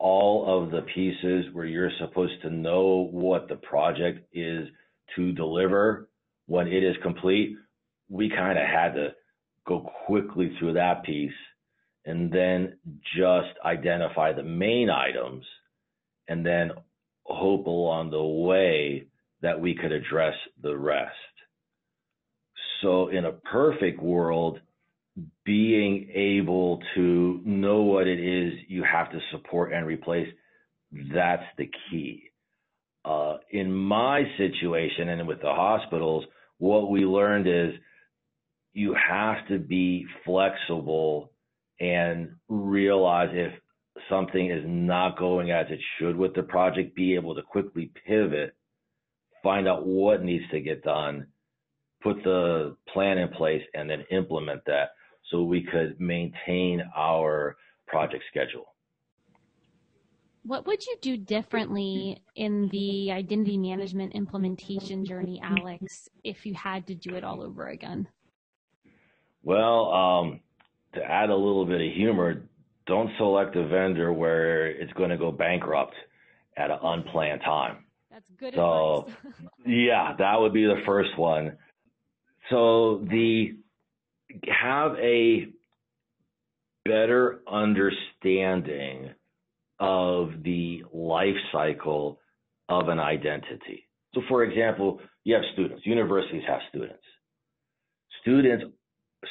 all 0.00 0.64
of 0.64 0.70
the 0.70 0.80
pieces 0.94 1.44
where 1.52 1.66
you're 1.66 1.92
supposed 2.00 2.40
to 2.42 2.50
know 2.50 3.08
what 3.12 3.48
the 3.48 3.56
project 3.56 4.26
is 4.32 4.66
to 5.14 5.32
deliver 5.32 6.08
when 6.46 6.66
it 6.66 6.82
is 6.82 6.96
complete, 7.02 7.54
we 8.08 8.30
kind 8.30 8.58
of 8.58 8.66
had 8.66 8.94
to 8.94 9.10
go 9.66 9.88
quickly 10.06 10.56
through 10.58 10.72
that 10.72 11.04
piece 11.04 11.30
and 12.06 12.32
then 12.32 12.78
just 13.14 13.50
identify 13.64 14.32
the 14.32 14.42
main 14.42 14.88
items 14.88 15.44
and 16.28 16.44
then 16.46 16.70
hope 17.24 17.66
along 17.66 18.10
the 18.10 18.22
way 18.22 19.06
that 19.42 19.60
we 19.60 19.74
could 19.74 19.92
address 19.92 20.34
the 20.62 20.74
rest. 20.74 21.12
So 22.80 23.08
in 23.08 23.26
a 23.26 23.32
perfect 23.32 24.02
world, 24.02 24.60
being 25.50 26.08
able 26.14 26.80
to 26.94 27.40
know 27.44 27.82
what 27.82 28.06
it 28.06 28.20
is 28.20 28.52
you 28.68 28.84
have 28.84 29.10
to 29.10 29.18
support 29.32 29.72
and 29.72 29.84
replace, 29.84 30.28
that's 31.12 31.42
the 31.58 31.68
key. 31.90 32.22
Uh, 33.04 33.38
in 33.50 33.72
my 33.72 34.22
situation 34.38 35.08
and 35.08 35.26
with 35.26 35.40
the 35.40 35.52
hospitals, 35.52 36.24
what 36.58 36.88
we 36.88 37.00
learned 37.00 37.48
is 37.48 37.74
you 38.74 38.94
have 38.94 39.38
to 39.48 39.58
be 39.58 40.06
flexible 40.24 41.32
and 41.80 42.36
realize 42.48 43.30
if 43.32 43.52
something 44.08 44.52
is 44.52 44.62
not 44.64 45.18
going 45.18 45.50
as 45.50 45.66
it 45.68 45.80
should 45.98 46.14
with 46.14 46.32
the 46.36 46.44
project, 46.44 46.94
be 46.94 47.16
able 47.16 47.34
to 47.34 47.42
quickly 47.42 47.90
pivot, 48.06 48.54
find 49.42 49.66
out 49.66 49.84
what 49.84 50.22
needs 50.22 50.44
to 50.52 50.60
get 50.60 50.84
done, 50.84 51.26
put 52.04 52.22
the 52.22 52.76
plan 52.92 53.18
in 53.18 53.30
place, 53.30 53.62
and 53.74 53.90
then 53.90 54.04
implement 54.12 54.60
that 54.66 54.90
so 55.30 55.42
we 55.42 55.62
could 55.62 56.00
maintain 56.00 56.82
our 56.96 57.56
project 57.86 58.24
schedule. 58.30 58.74
What 60.44 60.66
would 60.66 60.84
you 60.86 60.96
do 61.02 61.16
differently 61.16 62.22
in 62.34 62.68
the 62.72 63.12
identity 63.12 63.58
management 63.58 64.14
implementation 64.14 65.04
journey, 65.04 65.40
Alex, 65.42 66.08
if 66.24 66.46
you 66.46 66.54
had 66.54 66.86
to 66.86 66.94
do 66.94 67.14
it 67.14 67.24
all 67.24 67.42
over 67.42 67.68
again? 67.68 68.08
Well, 69.42 69.92
um, 69.92 70.40
to 70.94 71.02
add 71.02 71.28
a 71.28 71.36
little 71.36 71.66
bit 71.66 71.80
of 71.80 71.94
humor, 71.94 72.42
don't 72.86 73.10
select 73.18 73.54
a 73.56 73.66
vendor 73.66 74.12
where 74.12 74.66
it's 74.66 74.92
going 74.94 75.10
to 75.10 75.18
go 75.18 75.30
bankrupt 75.30 75.94
at 76.56 76.70
an 76.70 76.78
unplanned 76.82 77.42
time. 77.42 77.84
That's 78.10 78.28
good. 78.38 78.54
So, 78.54 79.08
yeah, 79.66 80.14
that 80.18 80.40
would 80.40 80.52
be 80.52 80.64
the 80.64 80.82
first 80.86 81.16
one. 81.18 81.56
So 82.48 83.06
the 83.10 83.56
have 84.48 84.92
a 84.98 85.46
better 86.84 87.40
understanding 87.50 89.10
of 89.78 90.42
the 90.42 90.82
life 90.92 91.36
cycle 91.52 92.18
of 92.68 92.88
an 92.88 92.98
identity. 92.98 93.88
So, 94.14 94.22
for 94.28 94.44
example, 94.44 95.00
you 95.24 95.34
have 95.34 95.44
students, 95.52 95.86
universities 95.86 96.42
have 96.46 96.60
students. 96.68 97.02
Students 98.22 98.64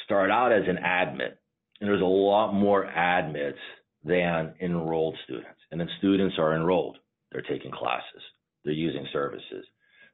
start 0.04 0.30
out 0.30 0.52
as 0.52 0.64
an 0.68 0.78
admit, 0.78 1.38
and 1.80 1.88
there's 1.88 2.02
a 2.02 2.04
lot 2.04 2.52
more 2.52 2.84
admits 2.84 3.58
than 4.04 4.54
enrolled 4.60 5.16
students. 5.24 5.60
And 5.70 5.80
then 5.80 5.88
students 5.98 6.36
are 6.38 6.54
enrolled, 6.54 6.98
they're 7.30 7.42
taking 7.42 7.70
classes, 7.70 8.22
they're 8.64 8.72
using 8.72 9.06
services. 9.12 9.64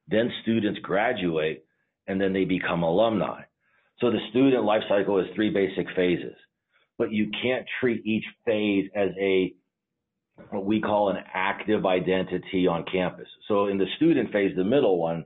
Then 0.08 0.30
students 0.42 0.78
graduate 0.80 1.64
and 2.06 2.20
then 2.20 2.32
they 2.32 2.44
become 2.44 2.82
alumni. 2.82 3.42
So 4.00 4.10
the 4.10 4.18
student 4.30 4.64
life 4.64 4.82
cycle 4.88 5.18
is 5.20 5.26
three 5.34 5.50
basic 5.50 5.86
phases, 5.96 6.34
but 6.98 7.12
you 7.12 7.30
can't 7.42 7.66
treat 7.80 8.04
each 8.04 8.24
phase 8.44 8.90
as 8.94 9.10
a 9.20 9.54
what 10.50 10.66
we 10.66 10.80
call 10.80 11.08
an 11.08 11.16
active 11.32 11.86
identity 11.86 12.66
on 12.66 12.84
campus. 12.90 13.28
So 13.48 13.66
in 13.66 13.78
the 13.78 13.86
student 13.96 14.32
phase, 14.32 14.54
the 14.54 14.64
middle 14.64 14.98
one, 14.98 15.24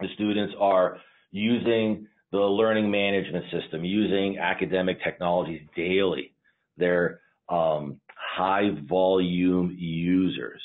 the 0.00 0.08
students 0.14 0.54
are 0.60 0.98
using 1.30 2.06
the 2.30 2.38
learning 2.38 2.90
management 2.90 3.46
system, 3.50 3.84
using 3.84 4.38
academic 4.38 5.02
technologies 5.02 5.62
daily. 5.74 6.34
They're 6.76 7.20
um, 7.48 8.00
high 8.14 8.70
volume 8.86 9.74
users. 9.78 10.60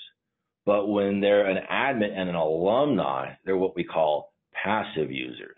But 0.66 0.88
when 0.88 1.20
they're 1.20 1.50
an 1.50 1.60
admin 1.72 2.12
and 2.16 2.30
an 2.30 2.36
alumni, 2.36 3.34
they're 3.46 3.58
what 3.58 3.76
we 3.76 3.84
call 3.84 4.34
passive 4.64 5.12
users, 5.12 5.58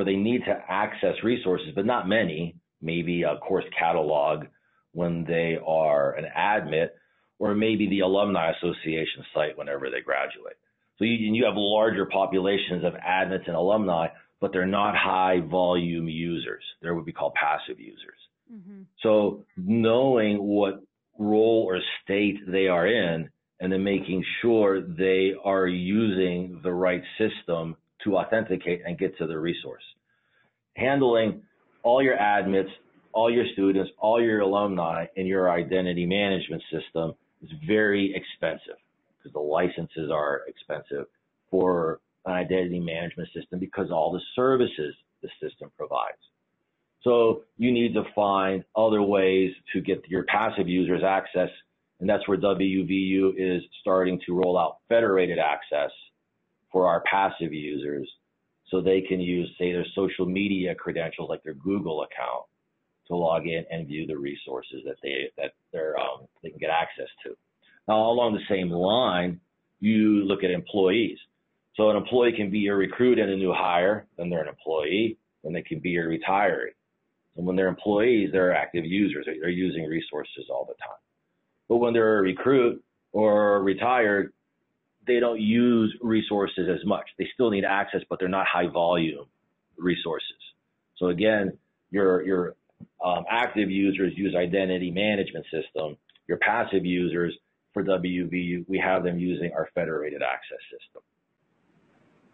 where 0.00 0.06
they 0.06 0.16
need 0.16 0.42
to 0.46 0.58
access 0.66 1.14
resources, 1.22 1.68
but 1.74 1.84
not 1.84 2.08
many, 2.08 2.56
maybe 2.80 3.22
a 3.22 3.36
course 3.36 3.66
catalog 3.78 4.46
when 4.92 5.24
they 5.24 5.58
are 5.62 6.14
an 6.14 6.24
admit, 6.24 6.96
or 7.38 7.54
maybe 7.54 7.86
the 7.86 8.00
alumni 8.00 8.50
association 8.52 9.22
site 9.34 9.58
whenever 9.58 9.90
they 9.90 10.00
graduate. 10.00 10.56
So 10.96 11.04
you, 11.04 11.34
you 11.34 11.44
have 11.44 11.52
larger 11.54 12.06
populations 12.06 12.82
of 12.82 12.94
admits 12.94 13.44
and 13.46 13.54
alumni, 13.54 14.06
but 14.40 14.54
they're 14.54 14.64
not 14.64 14.96
high 14.96 15.40
volume 15.40 16.08
users. 16.08 16.64
They're 16.80 16.94
what 16.94 17.04
we 17.04 17.12
call 17.12 17.34
passive 17.38 17.78
users. 17.78 18.18
Mm-hmm. 18.50 18.84
So 19.02 19.44
knowing 19.58 20.42
what 20.42 20.80
role 21.18 21.66
or 21.68 21.78
state 22.02 22.38
they 22.48 22.68
are 22.68 22.86
in 22.86 23.28
and 23.60 23.70
then 23.70 23.84
making 23.84 24.24
sure 24.40 24.80
they 24.80 25.34
are 25.44 25.66
using 25.66 26.60
the 26.62 26.72
right 26.72 27.02
system 27.18 27.76
to 28.04 28.16
authenticate 28.16 28.82
and 28.86 28.98
get 28.98 29.16
to 29.18 29.26
the 29.26 29.38
resource. 29.38 29.82
Handling 30.76 31.42
all 31.82 32.02
your 32.02 32.18
admits, 32.18 32.70
all 33.12 33.30
your 33.30 33.44
students, 33.52 33.90
all 33.98 34.22
your 34.22 34.40
alumni 34.40 35.06
in 35.16 35.26
your 35.26 35.50
identity 35.50 36.06
management 36.06 36.62
system 36.70 37.14
is 37.42 37.50
very 37.66 38.14
expensive 38.14 38.78
because 39.18 39.32
the 39.32 39.40
licenses 39.40 40.10
are 40.12 40.42
expensive 40.46 41.06
for 41.50 42.00
an 42.26 42.32
identity 42.32 42.80
management 42.80 43.28
system 43.34 43.58
because 43.58 43.90
all 43.90 44.12
the 44.12 44.20
services 44.36 44.94
the 45.22 45.28
system 45.42 45.70
provides. 45.76 46.18
So 47.02 47.42
you 47.56 47.72
need 47.72 47.94
to 47.94 48.04
find 48.14 48.64
other 48.76 49.02
ways 49.02 49.52
to 49.72 49.80
get 49.80 50.06
your 50.08 50.24
passive 50.24 50.68
users 50.68 51.02
access. 51.02 51.48
And 51.98 52.08
that's 52.08 52.26
where 52.28 52.38
WVU 52.38 53.32
is 53.36 53.62
starting 53.80 54.20
to 54.26 54.34
roll 54.34 54.58
out 54.58 54.78
federated 54.88 55.38
access 55.38 55.90
for 56.72 56.86
our 56.86 57.02
passive 57.10 57.52
users 57.52 58.08
so 58.70 58.80
they 58.80 59.00
can 59.00 59.20
use, 59.20 59.50
say, 59.58 59.72
their 59.72 59.86
social 59.94 60.26
media 60.26 60.74
credentials 60.74 61.28
like 61.28 61.42
their 61.42 61.54
Google 61.54 62.02
account 62.02 62.44
to 63.08 63.16
log 63.16 63.46
in 63.46 63.64
and 63.70 63.86
view 63.86 64.06
the 64.06 64.16
resources 64.16 64.82
that 64.84 64.96
they 65.02 65.30
that 65.36 65.52
they're 65.72 65.98
um, 65.98 66.26
they 66.42 66.50
can 66.50 66.58
get 66.58 66.70
access 66.70 67.08
to. 67.24 67.34
Now, 67.88 68.10
along 68.10 68.34
the 68.34 68.54
same 68.54 68.70
line, 68.70 69.40
you 69.80 70.24
look 70.24 70.44
at 70.44 70.50
employees. 70.50 71.18
So 71.74 71.90
an 71.90 71.96
employee 71.96 72.32
can 72.36 72.50
be 72.50 72.58
your 72.58 72.76
recruit 72.76 73.18
and 73.18 73.30
a 73.30 73.36
new 73.36 73.52
hire, 73.52 74.06
then 74.16 74.28
they're 74.28 74.42
an 74.42 74.48
employee, 74.48 75.18
then 75.42 75.52
they 75.52 75.62
can 75.62 75.80
be 75.80 75.90
your 75.90 76.08
retiree. 76.08 76.74
And 77.36 77.46
when 77.46 77.56
they're 77.56 77.68
employees, 77.68 78.30
they're 78.32 78.54
active 78.54 78.84
users. 78.84 79.26
They're 79.26 79.48
using 79.48 79.86
resources 79.86 80.46
all 80.50 80.64
the 80.66 80.74
time. 80.74 80.98
But 81.68 81.76
when 81.76 81.94
they're 81.94 82.18
a 82.18 82.22
recruit 82.22 82.82
or 83.12 83.62
retired, 83.62 84.32
they 85.06 85.20
don't 85.20 85.40
use 85.40 85.94
resources 86.00 86.68
as 86.68 86.84
much. 86.86 87.08
They 87.18 87.28
still 87.34 87.50
need 87.50 87.64
access, 87.64 88.02
but 88.08 88.18
they're 88.18 88.28
not 88.28 88.46
high 88.46 88.68
volume 88.68 89.26
resources. 89.76 90.36
So 90.96 91.08
again, 91.08 91.56
your 91.90 92.22
your 92.22 92.54
um, 93.04 93.24
active 93.30 93.70
users 93.70 94.12
use 94.16 94.34
identity 94.34 94.90
management 94.90 95.46
system. 95.50 95.96
Your 96.28 96.38
passive 96.38 96.84
users 96.84 97.36
for 97.72 97.82
WVU, 97.82 98.64
we 98.68 98.78
have 98.78 99.04
them 99.04 99.18
using 99.18 99.52
our 99.52 99.68
federated 99.74 100.22
access 100.22 100.58
system. 100.70 101.02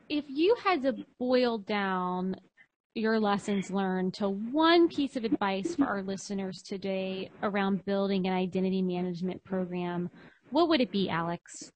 If 0.09 0.25
you 0.29 0.57
had 0.63 0.83
to 0.83 0.95
boil 1.19 1.59
down 1.59 2.37
your 2.95 3.21
lessons 3.21 3.71
learned 3.71 4.15
to 4.15 4.29
one 4.31 4.89
piece 4.89 5.17
of 5.17 5.25
advice 5.25 5.75
for 5.75 5.85
our 5.85 6.03
listeners 6.03 6.63
today 6.63 7.31
around 7.43 7.85
building 7.85 8.27
an 8.27 8.33
identity 8.33 8.81
management 8.81 9.45
program, 9.45 10.09
what 10.51 10.69
would 10.69 10.81
it 10.81 10.91
be, 10.91 11.11
Alex? 11.11 11.71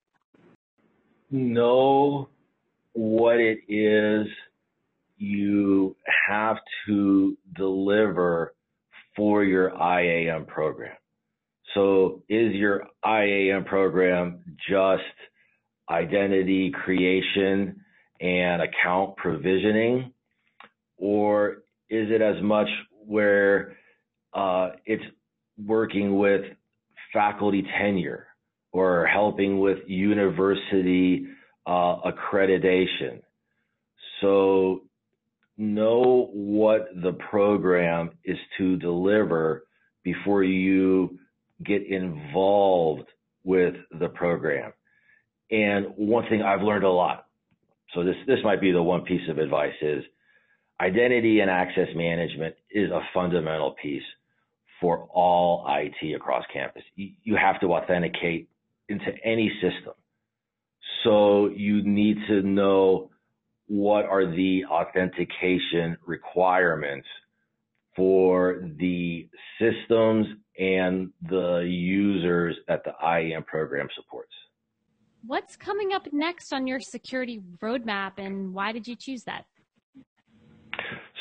Know 1.31 2.29
what 2.93 3.39
it 3.39 3.61
is 3.69 4.27
you 5.17 5.95
have 6.29 6.57
to 6.87 7.37
deliver 7.55 8.55
for 9.15 9.45
your 9.45 9.71
IAM 9.81 10.47
program. 10.47 10.97
So 11.75 12.23
is 12.29 12.53
your 12.55 12.89
IAM 13.05 13.65
program 13.65 14.41
just 14.69 15.03
identity 15.89 16.73
creation 16.73 17.81
and 18.21 18.63
account 18.63 19.17
provisioning? 19.17 20.13
Or 20.97 21.63
is 21.89 22.11
it 22.11 22.23
as 22.23 22.43
much 22.43 22.69
where 23.07 23.77
uh, 24.35 24.71
it's 24.85 25.05
working 25.65 26.19
with 26.19 26.43
faculty 27.13 27.65
tenure 27.79 28.30
or 28.73 29.07
helping 29.07 29.59
with 29.59 29.79
university 29.87 31.27
uh, 31.67 31.97
accreditation? 32.03 33.23
So 34.21 34.83
know 35.57 36.31
what 36.33 36.89
the 36.95 37.13
program 37.13 38.11
is 38.25 38.39
to 38.59 38.77
deliver 38.77 39.65
before 40.03 40.43
you 40.43 41.19
get 41.65 41.87
involved 41.87 43.09
with 43.45 43.75
the 43.99 44.09
program. 44.09 44.73
And 45.51 45.87
one 45.97 46.29
thing 46.29 46.43
I've 46.43 46.63
learned 46.63 46.85
a 46.85 46.91
lot, 46.91 47.27
so 47.95 48.05
this, 48.05 48.17
this 48.27 48.39
might 48.45 48.61
be 48.61 48.73
the 48.73 48.83
one 48.83 49.03
piece 49.03 49.29
of 49.29 49.39
advice 49.39 49.75
is 49.83 50.05
identity 50.81 51.41
and 51.41 51.51
access 51.51 51.89
management 51.95 52.55
is 52.71 52.91
a 52.91 53.01
fundamental 53.13 53.75
piece 53.83 54.03
for 54.81 55.09
all 55.13 55.67
IT 55.69 56.15
across 56.15 56.45
campus. 56.53 56.83
You 56.97 57.37
have 57.37 57.61
to 57.61 57.75
authenticate 57.75 58.49
into 58.91 59.13
any 59.25 59.51
system. 59.63 59.95
So 61.05 61.49
you 61.49 61.83
need 61.83 62.19
to 62.29 62.43
know 62.43 63.11
what 63.67 64.05
are 64.05 64.27
the 64.27 64.65
authentication 64.67 65.97
requirements 66.05 67.07
for 67.97 68.69
the 68.79 69.29
systems 69.61 70.27
and 70.59 71.11
the 71.29 71.61
users 71.61 72.57
that 72.69 72.83
the 72.85 72.93
IAM 73.07 73.45
program 73.45 73.89
supports. 73.95 74.33
What's 75.27 75.57
coming 75.57 75.93
up 75.93 76.09
next 76.13 76.53
on 76.53 76.67
your 76.67 76.81
security 76.81 77.41
roadmap 77.63 78.13
and 78.19 78.53
why 78.53 78.73
did 78.73 78.89
you 78.89 78.97
choose 78.97 79.23
that? 79.25 79.45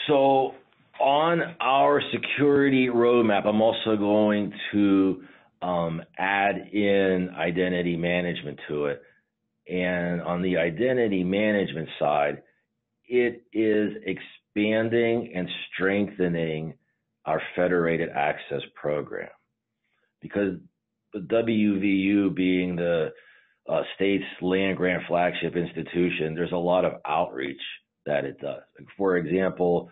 So, 0.08 0.56
on 1.00 1.56
our 1.62 2.02
security 2.12 2.88
roadmap, 2.88 3.46
I'm 3.46 3.62
also 3.62 3.96
going 3.96 4.52
to 4.72 5.24
um, 5.62 6.02
add 6.18 6.70
in 6.74 7.30
identity 7.36 7.96
management 7.96 8.60
to 8.68 8.86
it. 8.86 9.02
And 9.68 10.22
on 10.22 10.42
the 10.42 10.58
identity 10.58 11.24
management 11.24 11.90
side, 12.00 12.42
it 13.08 13.44
is 13.54 13.94
expanding 14.06 15.34
and 15.36 15.48
strengthening 15.74 16.74
our 17.26 17.42
federated 17.56 18.10
access 18.10 18.62
program 18.76 19.30
because 20.22 20.56
the 21.14 21.20
WVU 21.20 22.34
being 22.36 22.76
the 22.76 23.12
uh, 23.68 23.82
state's 23.96 24.24
land 24.42 24.78
grant 24.78 25.04
flagship 25.08 25.56
institution, 25.56 26.34
there's 26.34 26.52
a 26.52 26.58
lot 26.58 26.86
of 26.86 26.94
outreach 27.06 27.62
that 28.06 28.26
it 28.26 28.40
does. 28.40 28.62
For 28.98 29.18
example, 29.18 29.92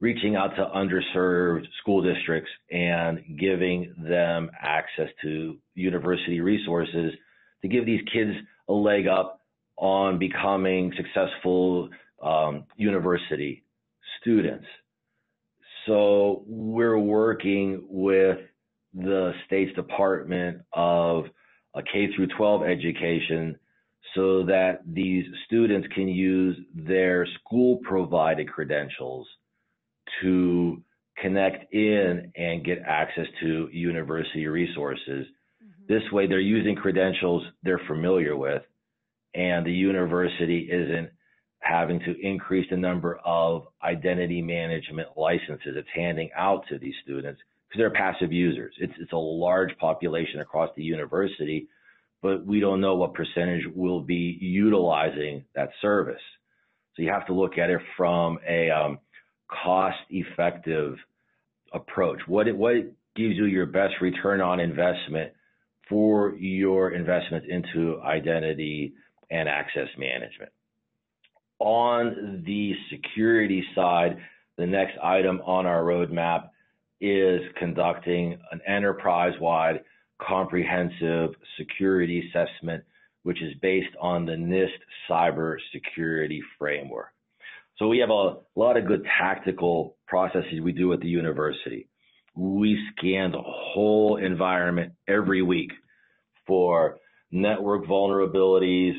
reaching 0.00 0.36
out 0.36 0.54
to 0.56 0.64
underserved 0.74 1.64
school 1.80 2.02
districts 2.02 2.50
and 2.70 3.20
giving 3.38 3.94
them 3.98 4.50
access 4.60 5.08
to 5.22 5.56
university 5.74 6.40
resources 6.40 7.12
to 7.62 7.68
give 7.68 7.86
these 7.86 8.02
kids 8.12 8.32
a 8.68 8.72
leg 8.72 9.06
up 9.06 9.40
on 9.76 10.18
becoming 10.18 10.92
successful 10.96 11.88
um, 12.22 12.64
university 12.76 13.64
students. 14.20 14.66
So 15.86 16.42
we're 16.46 16.98
working 16.98 17.84
with 17.88 18.38
the 18.92 19.32
state's 19.46 19.74
Department 19.74 20.62
of 20.72 21.24
K 21.92 22.08
through 22.14 22.28
12 22.36 22.62
education 22.62 23.56
so 24.14 24.44
that 24.46 24.80
these 24.86 25.24
students 25.46 25.86
can 25.94 26.08
use 26.08 26.56
their 26.74 27.26
school 27.38 27.78
provided 27.84 28.50
credentials 28.50 29.26
to 30.22 30.82
connect 31.18 31.72
in 31.72 32.32
and 32.36 32.64
get 32.64 32.78
access 32.86 33.26
to 33.40 33.68
university 33.72 34.46
resources. 34.46 35.26
Mm-hmm. 35.62 35.92
This 35.92 36.02
way, 36.12 36.26
they're 36.26 36.40
using 36.40 36.74
credentials 36.76 37.42
they're 37.62 37.80
familiar 37.86 38.36
with, 38.36 38.62
and 39.34 39.64
the 39.66 39.72
university 39.72 40.68
isn't 40.70 41.10
having 41.60 41.98
to 42.00 42.14
increase 42.20 42.66
the 42.70 42.76
number 42.76 43.18
of 43.24 43.66
identity 43.82 44.40
management 44.40 45.08
licenses 45.16 45.74
it's 45.74 45.88
handing 45.94 46.30
out 46.36 46.64
to 46.68 46.78
these 46.78 46.94
students 47.02 47.40
because 47.68 47.78
they're 47.78 47.90
passive 47.90 48.32
users. 48.32 48.74
It's, 48.78 48.92
it's 49.00 49.12
a 49.12 49.16
large 49.16 49.76
population 49.78 50.40
across 50.40 50.70
the 50.76 50.82
university, 50.82 51.66
but 52.22 52.46
we 52.46 52.60
don't 52.60 52.80
know 52.80 52.94
what 52.94 53.14
percentage 53.14 53.64
will 53.74 54.00
be 54.00 54.38
utilizing 54.40 55.44
that 55.54 55.70
service. 55.82 56.20
So 56.94 57.02
you 57.02 57.10
have 57.10 57.26
to 57.26 57.34
look 57.34 57.58
at 57.58 57.68
it 57.68 57.80
from 57.96 58.38
a 58.48 58.70
um, 58.70 58.98
cost 59.48 59.98
effective 60.10 60.96
approach. 61.72 62.20
What, 62.26 62.54
what 62.56 62.74
gives 63.16 63.36
you 63.36 63.46
your 63.46 63.66
best 63.66 63.94
return 64.00 64.40
on 64.40 64.60
investment 64.60 65.32
for 65.88 66.34
your 66.36 66.90
investment 66.90 67.44
into 67.46 68.00
identity 68.02 68.92
and 69.30 69.48
access 69.48 69.88
management. 69.98 70.52
On 71.58 72.42
the 72.44 72.72
security 72.90 73.64
side, 73.74 74.18
the 74.58 74.66
next 74.66 74.98
item 75.02 75.40
on 75.44 75.66
our 75.66 75.82
roadmap 75.82 76.50
is 77.00 77.40
conducting 77.58 78.38
an 78.50 78.60
enterprise-wide 78.66 79.80
comprehensive 80.20 81.34
security 81.58 82.28
assessment, 82.28 82.82
which 83.22 83.42
is 83.42 83.52
based 83.60 83.94
on 84.00 84.26
the 84.26 84.32
NIST 84.32 84.68
cybersecurity 85.08 86.40
framework. 86.58 87.12
So 87.78 87.88
we 87.88 87.98
have 87.98 88.10
a 88.10 88.36
lot 88.54 88.76
of 88.76 88.86
good 88.86 89.06
tactical 89.18 89.96
processes 90.06 90.60
we 90.62 90.72
do 90.72 90.92
at 90.92 91.00
the 91.00 91.08
university. 91.08 91.88
We 92.34 92.78
scan 92.92 93.32
the 93.32 93.42
whole 93.42 94.16
environment 94.16 94.92
every 95.08 95.42
week 95.42 95.72
for 96.46 96.98
network 97.30 97.86
vulnerabilities, 97.86 98.92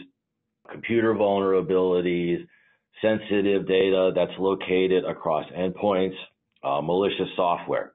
computer 0.72 1.14
vulnerabilities, 1.14 2.46
sensitive 3.02 3.68
data 3.68 4.12
that's 4.16 4.38
located 4.40 5.06
across 5.06 5.46
endpoints, 5.52 6.16
uh, 6.64 6.82
malicious 6.82 7.30
software. 7.36 7.94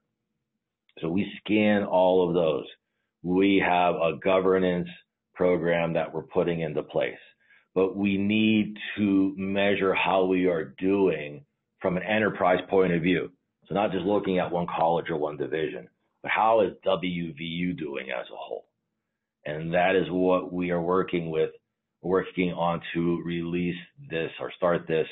So 1.00 1.08
we 1.08 1.30
scan 1.40 1.84
all 1.84 2.28
of 2.28 2.34
those. 2.34 2.66
We 3.22 3.62
have 3.64 3.94
a 3.94 4.18
governance 4.22 4.88
program 5.34 5.94
that 5.94 6.12
we're 6.12 6.22
putting 6.22 6.60
into 6.60 6.82
place, 6.82 7.18
but 7.74 7.96
we 7.96 8.18
need 8.18 8.76
to 8.96 9.34
measure 9.36 9.94
how 9.94 10.24
we 10.24 10.46
are 10.46 10.74
doing 10.78 11.44
from 11.80 11.96
an 11.96 12.02
enterprise 12.02 12.60
point 12.68 12.92
of 12.92 13.02
view. 13.02 13.30
So 13.66 13.74
not 13.74 13.92
just 13.92 14.04
looking 14.04 14.38
at 14.38 14.50
one 14.50 14.66
college 14.66 15.06
or 15.10 15.16
one 15.16 15.36
division, 15.36 15.88
but 16.22 16.30
how 16.30 16.60
is 16.60 16.72
WVU 16.86 17.76
doing 17.78 18.10
as 18.10 18.26
a 18.30 18.36
whole? 18.36 18.66
And 19.44 19.74
that 19.74 19.96
is 19.96 20.06
what 20.10 20.52
we 20.52 20.70
are 20.70 20.80
working 20.80 21.30
with, 21.30 21.50
working 22.02 22.52
on 22.52 22.80
to 22.94 23.22
release 23.24 23.76
this 24.10 24.30
or 24.40 24.52
start 24.56 24.86
this 24.86 25.06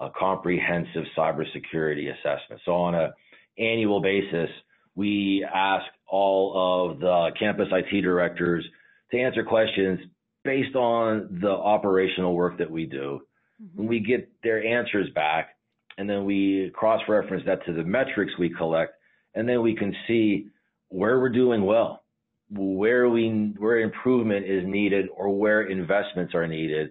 a 0.00 0.10
comprehensive 0.10 1.04
cybersecurity 1.16 2.12
assessment. 2.12 2.60
So 2.64 2.72
on 2.72 2.94
an 2.94 3.12
annual 3.58 4.00
basis, 4.00 4.50
we 4.94 5.46
ask 5.52 5.84
all 6.06 6.90
of 6.90 7.00
the 7.00 7.30
campus 7.38 7.68
IT 7.70 8.02
directors 8.02 8.64
to 9.10 9.18
answer 9.18 9.44
questions 9.44 10.00
based 10.44 10.76
on 10.76 11.38
the 11.40 11.50
operational 11.50 12.34
work 12.34 12.58
that 12.58 12.70
we 12.70 12.86
do. 12.86 13.20
Mm-hmm. 13.62 13.86
We 13.86 14.00
get 14.00 14.30
their 14.42 14.64
answers 14.64 15.08
back 15.14 15.56
and 15.96 16.08
then 16.08 16.24
we 16.24 16.70
cross-reference 16.74 17.44
that 17.46 17.64
to 17.66 17.72
the 17.72 17.84
metrics 17.84 18.32
we 18.38 18.50
collect 18.50 18.94
and 19.34 19.48
then 19.48 19.62
we 19.62 19.74
can 19.74 19.94
see 20.06 20.48
where 20.88 21.18
we're 21.18 21.28
doing 21.28 21.64
well, 21.64 22.04
where 22.50 23.08
we 23.08 23.54
where 23.58 23.80
improvement 23.80 24.46
is 24.46 24.64
needed 24.66 25.06
or 25.16 25.30
where 25.36 25.62
investments 25.62 26.34
are 26.34 26.46
needed 26.46 26.90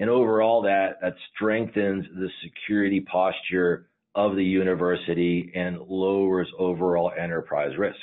and 0.00 0.08
overall, 0.08 0.62
that, 0.62 0.98
that 1.02 1.14
strengthens 1.34 2.06
the 2.14 2.30
security 2.42 3.00
posture 3.00 3.90
of 4.14 4.34
the 4.34 4.44
university 4.44 5.52
and 5.54 5.78
lowers 5.78 6.48
overall 6.58 7.12
enterprise 7.16 7.76
risk. 7.76 8.00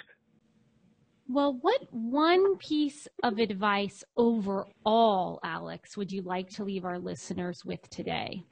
Well, 1.29 1.57
what 1.59 1.81
one 1.91 2.57
piece 2.57 3.05
of 3.21 3.37
advice 3.37 4.03
overall, 4.15 5.41
Alex, 5.43 5.97
would 5.97 6.09
you 6.09 6.21
like 6.21 6.49
to 6.51 6.63
leave 6.63 6.85
our 6.85 6.99
listeners 6.99 7.65
with 7.65 7.89
today? 7.89 8.43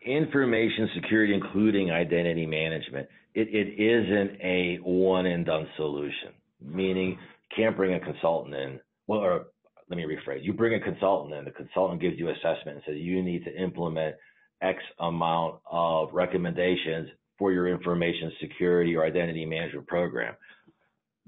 Information 0.00 0.88
security, 0.94 1.34
including 1.34 1.90
identity 1.90 2.46
management, 2.46 3.06
it, 3.34 3.48
it 3.48 3.78
isn't 3.78 4.40
a 4.40 4.78
one 4.82 5.26
and 5.26 5.44
done 5.44 5.68
solution, 5.76 6.30
meaning 6.62 7.18
can't 7.54 7.76
bring 7.76 7.94
a 7.94 8.00
consultant 8.00 8.54
in, 8.54 8.80
well, 9.06 9.20
or 9.20 9.46
let 9.90 9.98
me 9.98 10.04
rephrase. 10.04 10.42
You 10.42 10.54
bring 10.54 10.74
a 10.74 10.80
consultant 10.80 11.34
in, 11.34 11.44
the 11.44 11.50
consultant 11.50 12.00
gives 12.00 12.18
you 12.18 12.30
assessment 12.30 12.76
and 12.76 12.82
says 12.86 12.96
you 12.96 13.22
need 13.22 13.44
to 13.44 13.54
implement 13.54 14.16
X 14.62 14.78
amount 15.00 15.56
of 15.70 16.08
recommendations 16.14 17.10
for 17.38 17.52
your 17.52 17.68
information 17.68 18.32
security 18.40 18.96
or 18.96 19.04
identity 19.04 19.44
management 19.44 19.86
program. 19.86 20.34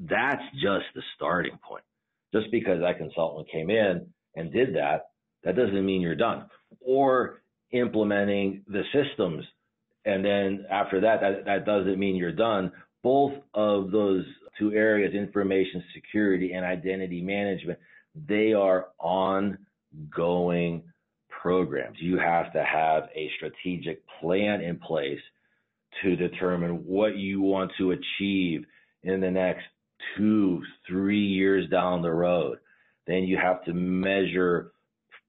That's 0.01 0.43
just 0.55 0.87
the 0.95 1.03
starting 1.17 1.59
point. 1.67 1.85
Just 2.33 2.51
because 2.51 2.81
that 2.81 2.99
consultant 2.99 3.49
came 3.51 3.71
in 3.71 4.07
and 4.37 4.53
did 4.53 4.75
that, 4.75 5.11
that 5.45 5.57
doesn't 5.57 5.85
mean 5.85 6.01
you're 6.01 6.15
done. 6.15 6.47
Or 6.81 7.43
implementing 7.73 8.63
the 8.67 8.83
systems. 8.93 9.45
And 10.05 10.25
then 10.25 10.65
after 10.71 11.01
that, 11.03 11.21
that, 11.21 11.45
that 11.45 11.67
doesn't 11.67 11.99
mean 11.99 12.17
you're 12.17 12.33
done. 12.33 12.73
Both 13.03 13.35
of 13.55 13.91
those 13.91 14.25
two 14.59 14.73
areas, 14.73 15.15
information 15.15 15.83
security 15.95 16.53
and 16.53 16.65
identity 16.65 17.21
management, 17.21 17.79
they 18.15 18.53
are 18.53 18.89
ongoing 18.99 20.83
programs. 21.29 21.97
You 22.01 22.19
have 22.19 22.53
to 22.53 22.63
have 22.65 23.05
a 23.15 23.31
strategic 23.37 24.03
plan 24.21 24.61
in 24.61 24.79
place 24.79 25.21
to 26.03 26.17
determine 26.17 26.85
what 26.87 27.17
you 27.17 27.41
want 27.41 27.73
to 27.79 27.93
achieve 27.93 28.65
in 29.03 29.21
the 29.21 29.31
next 29.31 29.65
two, 30.17 30.63
three 30.89 31.25
years 31.25 31.69
down 31.71 32.03
the 32.03 32.13
road. 32.13 32.59
Then 33.07 33.25
you 33.25 33.37
have 33.37 33.65
to 33.65 33.73
measure 33.73 34.73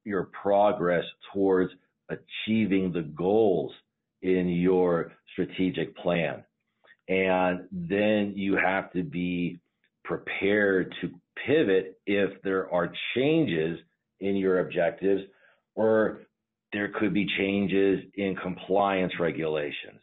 your 0.03 0.29
progress 0.41 1.05
towards 1.33 1.71
achieving 2.09 2.91
the 2.91 3.01
goals 3.01 3.71
in 4.21 4.49
your 4.49 5.13
strategic 5.33 5.95
plan. 5.97 6.43
And 7.07 7.67
then 7.71 8.33
you 8.35 8.57
have 8.57 8.91
to 8.93 9.03
be 9.03 9.59
prepared 10.03 10.93
to 11.01 11.09
pivot 11.45 11.99
if 12.05 12.41
there 12.43 12.71
are 12.73 12.91
changes 13.15 13.79
in 14.19 14.35
your 14.35 14.59
objectives 14.59 15.21
or 15.75 16.19
there 16.73 16.89
could 16.89 17.13
be 17.13 17.27
changes 17.37 18.03
in 18.15 18.35
compliance 18.35 19.13
regulations 19.19 19.99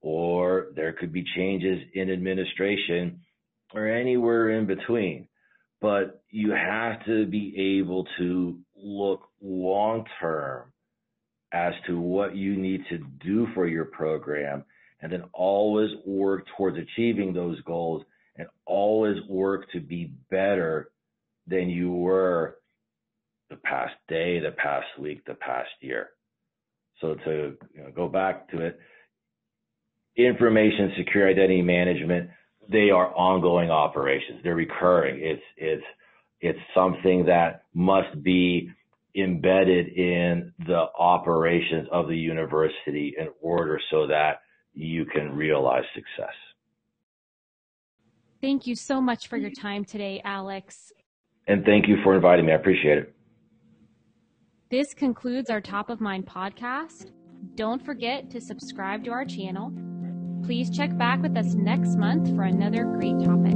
or 0.00 0.68
there 0.76 0.92
could 0.92 1.12
be 1.12 1.24
changes 1.36 1.80
in 1.94 2.10
administration 2.10 3.20
or 3.74 3.88
anywhere 3.88 4.50
in 4.50 4.66
between. 4.66 5.28
But 5.80 6.22
you 6.30 6.52
have 6.52 7.04
to 7.06 7.26
be 7.26 7.78
able 7.80 8.06
to 8.18 8.58
look 8.76 9.22
long 9.42 10.06
term 10.20 10.72
as 11.52 11.74
to 11.86 12.00
what 12.00 12.34
you 12.34 12.56
need 12.56 12.82
to 12.88 12.98
do 13.22 13.46
for 13.54 13.66
your 13.66 13.84
program 13.84 14.64
and 15.00 15.12
then 15.12 15.24
always 15.32 15.90
work 16.06 16.46
towards 16.56 16.78
achieving 16.78 17.32
those 17.34 17.60
goals 17.62 18.02
and 18.36 18.48
always 18.64 19.16
work 19.28 19.70
to 19.72 19.80
be 19.80 20.12
better 20.30 20.90
than 21.46 21.68
you 21.68 21.92
were 21.92 22.56
the 23.50 23.56
past 23.56 23.94
day, 24.08 24.40
the 24.40 24.52
past 24.52 24.86
week, 24.98 25.24
the 25.26 25.34
past 25.34 25.70
year. 25.80 26.08
So 27.00 27.14
to 27.14 27.56
you 27.74 27.82
know, 27.82 27.90
go 27.94 28.08
back 28.08 28.48
to 28.50 28.60
it, 28.62 28.80
information 30.16 30.92
secure 30.96 31.28
identity 31.28 31.62
management, 31.62 32.30
they 32.70 32.90
are 32.90 33.14
ongoing 33.14 33.70
operations. 33.70 34.40
They're 34.42 34.54
recurring. 34.54 35.20
It's 35.22 35.42
it's 35.56 35.84
it's 36.40 36.58
something 36.74 37.24
that 37.26 37.64
must 37.74 38.22
be 38.22 38.70
embedded 39.16 39.88
in 39.88 40.52
the 40.66 40.86
operations 40.98 41.88
of 41.92 42.08
the 42.08 42.16
university 42.16 43.14
in 43.18 43.28
order 43.40 43.80
so 43.90 44.06
that 44.06 44.40
you 44.74 45.04
can 45.04 45.34
realize 45.34 45.84
success. 45.94 46.34
Thank 48.40 48.66
you 48.66 48.74
so 48.74 49.00
much 49.00 49.28
for 49.28 49.36
your 49.36 49.50
time 49.50 49.84
today, 49.84 50.20
Alex. 50.24 50.92
And 51.46 51.64
thank 51.64 51.88
you 51.88 51.96
for 52.02 52.14
inviting 52.14 52.46
me. 52.46 52.52
I 52.52 52.56
appreciate 52.56 52.98
it. 52.98 53.14
This 54.70 54.92
concludes 54.92 55.50
our 55.50 55.60
Top 55.60 55.88
of 55.88 56.00
Mind 56.00 56.26
podcast. 56.26 57.12
Don't 57.54 57.82
forget 57.84 58.30
to 58.30 58.40
subscribe 58.40 59.04
to 59.04 59.12
our 59.12 59.24
channel. 59.24 59.72
Please 60.44 60.68
check 60.68 60.94
back 60.98 61.22
with 61.22 61.36
us 61.38 61.54
next 61.54 61.96
month 61.96 62.34
for 62.36 62.42
another 62.42 62.84
great 62.84 63.18
topic. 63.20 63.54